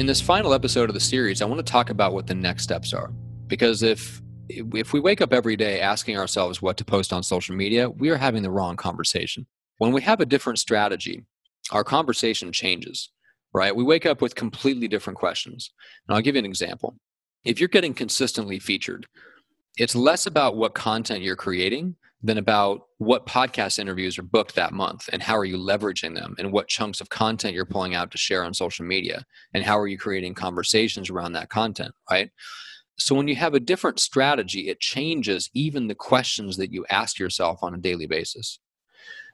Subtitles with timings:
[0.00, 2.62] in this final episode of the series, I want to talk about what the next
[2.62, 3.12] steps are.
[3.48, 7.54] Because if if we wake up every day asking ourselves what to post on social
[7.54, 9.46] media, we are having the wrong conversation.
[9.76, 11.26] When we have a different strategy,
[11.70, 13.10] our conversation changes,
[13.52, 13.76] right?
[13.76, 15.70] We wake up with completely different questions.
[16.08, 16.96] And I'll give you an example.
[17.44, 19.06] If you're getting consistently featured,
[19.76, 24.72] it's less about what content you're creating than about what podcast interviews are booked that
[24.72, 28.10] month and how are you leveraging them and what chunks of content you're pulling out
[28.10, 29.24] to share on social media
[29.54, 32.30] and how are you creating conversations around that content, right?
[32.98, 37.18] So when you have a different strategy, it changes even the questions that you ask
[37.18, 38.58] yourself on a daily basis.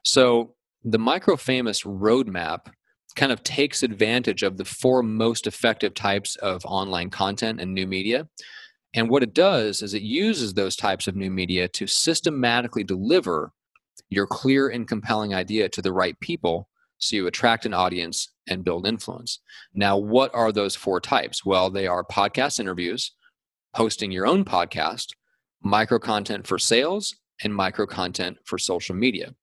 [0.05, 2.71] So the micro famous roadmap
[3.17, 7.87] kind of takes advantage of the four most effective types of online content and new
[7.87, 8.29] media
[8.97, 13.53] and what it does is it uses those types of new media to systematically deliver
[14.09, 18.65] your clear and compelling idea to the right people so you attract an audience and
[18.65, 19.41] build influence.
[19.75, 21.45] Now, what are those four types?
[21.45, 23.13] Well, they are podcast interviews,
[23.75, 25.09] hosting your own podcast,
[25.63, 29.35] micro content for sales, and micro content for social media.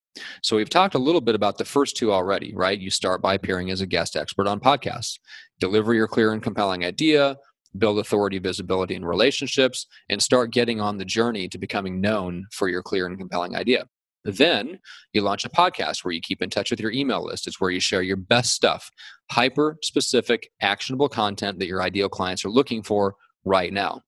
[0.41, 2.79] So, we've talked a little bit about the first two already, right?
[2.79, 5.19] You start by appearing as a guest expert on podcasts,
[5.59, 7.37] deliver your clear and compelling idea,
[7.77, 12.67] build authority, visibility, and relationships, and start getting on the journey to becoming known for
[12.67, 13.85] your clear and compelling idea.
[14.25, 14.79] Then
[15.11, 17.45] you launch a podcast where you keep in touch with your email list.
[17.45, 18.89] It's where you share your best stuff,
[19.31, 24.01] hyper specific, actionable content that your ideal clients are looking for right now.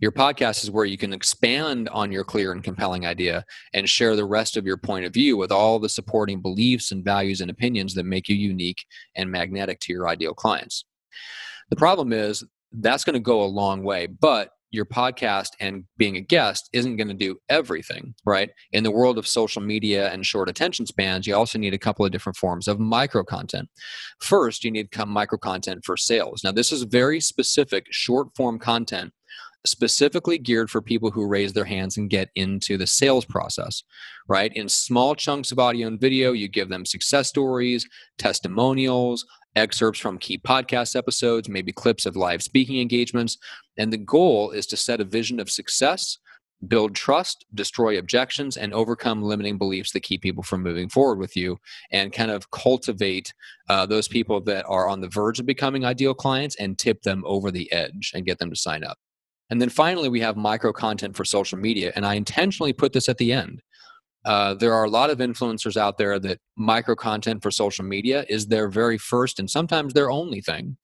[0.00, 4.16] Your podcast is where you can expand on your clear and compelling idea and share
[4.16, 7.50] the rest of your point of view with all the supporting beliefs and values and
[7.50, 8.84] opinions that make you unique
[9.16, 10.84] and magnetic to your ideal clients.
[11.70, 14.06] The problem is that's going to go a long way.
[14.06, 18.50] But your podcast and being a guest isn't going to do everything, right?
[18.72, 22.06] In the world of social media and short attention spans, you also need a couple
[22.06, 23.68] of different forms of micro content.
[24.20, 26.42] First, you need micro content for sales.
[26.42, 29.12] Now, this is very specific short form content
[29.64, 33.82] specifically geared for people who raise their hands and get into the sales process,
[34.28, 34.52] right?
[34.54, 39.24] In small chunks of audio and video, you give them success stories, testimonials,
[39.54, 43.38] excerpts from key podcast episodes, maybe clips of live speaking engagements.
[43.76, 46.18] And the goal is to set a vision of success,
[46.66, 51.36] build trust, destroy objections, and overcome limiting beliefs that keep people from moving forward with
[51.36, 51.58] you,
[51.90, 53.32] and kind of cultivate
[53.68, 57.22] uh, those people that are on the verge of becoming ideal clients and tip them
[57.26, 58.98] over the edge and get them to sign up.
[59.50, 61.92] And then finally, we have micro content for social media.
[61.94, 63.62] And I intentionally put this at the end
[64.24, 68.24] uh, there are a lot of influencers out there that micro content for social media
[68.28, 70.76] is their very first and sometimes their only thing.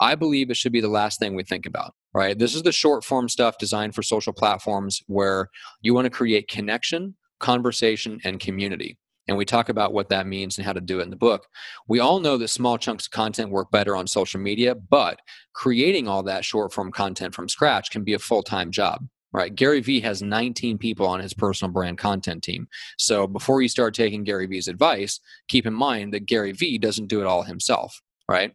[0.00, 2.38] I believe it should be the last thing we think about, right?
[2.38, 5.50] This is the short form stuff designed for social platforms where
[5.82, 8.98] you want to create connection, conversation, and community.
[9.26, 11.46] And we talk about what that means and how to do it in the book.
[11.88, 15.20] We all know that small chunks of content work better on social media, but
[15.54, 19.56] creating all that short form content from scratch can be a full time job right?
[19.56, 22.68] Gary Vee has 19 people on his personal brand content team.
[22.98, 25.18] So before you start taking Gary Vee's advice,
[25.48, 28.52] keep in mind that Gary Vee doesn't do it all himself right?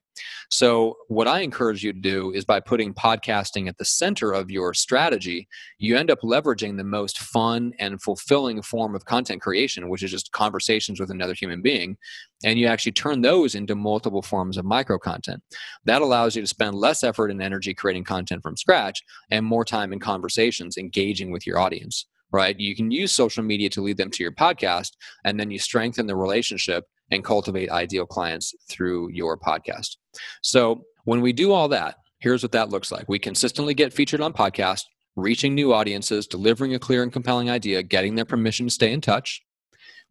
[0.49, 4.49] So, what I encourage you to do is by putting podcasting at the center of
[4.49, 5.47] your strategy,
[5.77, 10.11] you end up leveraging the most fun and fulfilling form of content creation, which is
[10.11, 11.97] just conversations with another human being.
[12.43, 15.43] And you actually turn those into multiple forms of micro content.
[15.85, 19.65] That allows you to spend less effort and energy creating content from scratch and more
[19.65, 22.59] time in conversations, engaging with your audience right?
[22.59, 24.91] You can use social media to lead them to your podcast,
[25.25, 29.97] and then you strengthen the relationship and cultivate ideal clients through your podcast.
[30.41, 33.07] So, when we do all that, here's what that looks like.
[33.07, 34.83] We consistently get featured on podcasts,
[35.15, 39.01] reaching new audiences, delivering a clear and compelling idea, getting their permission to stay in
[39.01, 39.41] touch.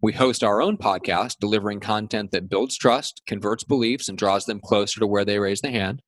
[0.01, 4.61] We host our own podcast, delivering content that builds trust, converts beliefs, and draws them
[4.61, 6.03] closer to where they raise the hand.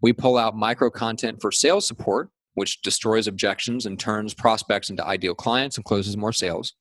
[0.00, 5.06] We pull out micro content for sales support, which destroys objections and turns prospects into
[5.06, 6.74] ideal clients and closes more sales.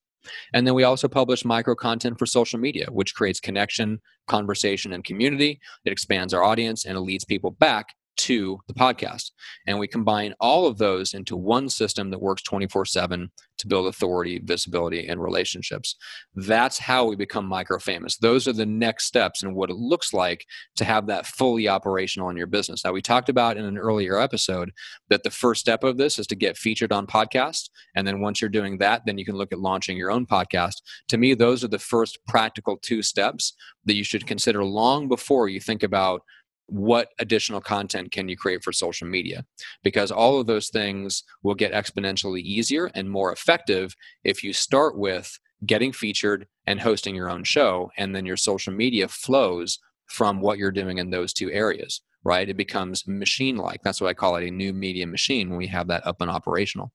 [0.53, 5.03] And then we also publish micro content for social media, which creates connection, conversation, and
[5.03, 5.59] community.
[5.85, 9.31] It expands our audience and it leads people back to the podcast.
[9.65, 13.87] And we combine all of those into one system that works 24 7 to build
[13.87, 15.95] authority, visibility, and relationships.
[16.35, 18.17] That's how we become micro famous.
[18.17, 22.29] Those are the next steps and what it looks like to have that fully operational
[22.29, 22.83] in your business.
[22.85, 24.71] Now, we talked about in an earlier episode
[25.09, 27.69] that the first step of this is to get featured on podcasts.
[27.95, 30.81] And then once you're doing that, then you can look at launching your own podcast.
[31.09, 33.53] To me, those are the first practical two steps
[33.85, 36.21] that you should consider long before you think about
[36.67, 39.45] what additional content can you create for social media
[39.83, 44.97] because all of those things will get exponentially easier and more effective if you start
[44.97, 50.41] with getting featured and hosting your own show and then your social media flows from
[50.41, 52.49] what you're doing in those two areas right?
[52.49, 53.81] It becomes machine like.
[53.83, 56.29] That's what I call it a new media machine when we have that up and
[56.29, 56.91] operational.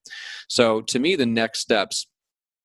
[0.49, 2.07] So to me, the next steps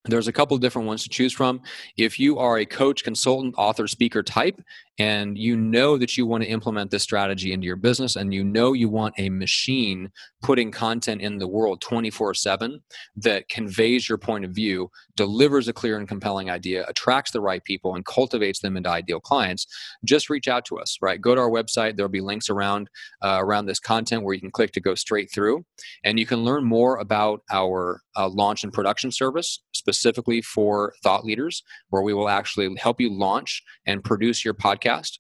[0.05, 1.61] there's a couple different ones to choose from.
[1.97, 4.61] If you are a coach, consultant, author, speaker type,
[4.99, 8.43] and you know that you want to implement this strategy into your business and you
[8.43, 10.09] know you want a machine
[10.41, 12.81] putting content in the world 24 7
[13.15, 17.63] that conveys your point of view delivers a clear and compelling idea attracts the right
[17.63, 19.67] people and cultivates them into ideal clients
[20.03, 22.89] just reach out to us right go to our website there'll be links around
[23.23, 25.63] uh, around this content where you can click to go straight through
[26.03, 31.23] and you can learn more about our uh, launch and production service specifically for thought
[31.23, 35.19] leaders where we will actually help you launch and produce your podcast.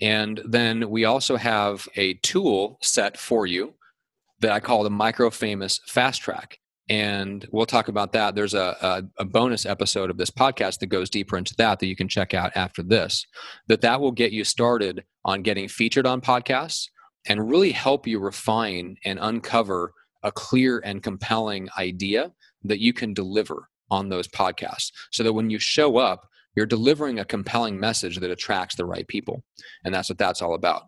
[0.00, 3.74] And then we also have a tool set for you
[4.40, 6.58] that I call the Micro Famous Fast Track.
[6.88, 8.34] And we'll talk about that.
[8.34, 11.86] There's a, a, a, bonus episode of this podcast that goes deeper into that that
[11.86, 13.26] you can check out after this.
[13.68, 16.88] That that will get you started on getting featured on podcasts
[17.26, 19.92] and really help you refine and uncover
[20.22, 22.32] a clear and compelling idea
[22.64, 27.18] that you can deliver on those podcasts so that when you show up you're delivering
[27.18, 29.42] a compelling message that attracts the right people
[29.84, 30.82] and that's what that's all about.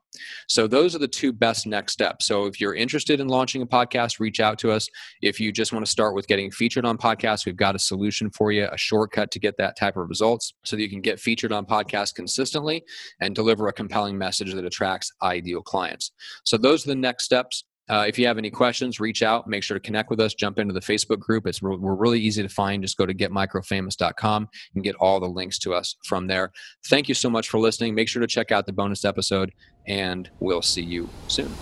[0.49, 2.27] So those are the two best next steps.
[2.27, 4.89] So if you're interested in launching a podcast reach out to us.
[5.23, 8.31] If you just want to start with getting featured on podcasts we've got a solution
[8.31, 11.21] for you a shortcut to get that type of results so that you can get
[11.21, 12.83] featured on podcasts consistently
[13.21, 16.13] and deliver a compelling message that attracts ideal clients.
[16.45, 19.47] So those are the next steps uh, if you have any questions, reach out.
[19.47, 20.35] Make sure to connect with us.
[20.35, 21.47] Jump into the Facebook group.
[21.47, 22.83] It's we're really easy to find.
[22.83, 26.53] Just go to getmicrofamous.com and get all the links to us from there.
[26.87, 27.95] Thank you so much for listening.
[27.95, 29.53] Make sure to check out the bonus episode,
[29.87, 31.53] and we'll see you soon.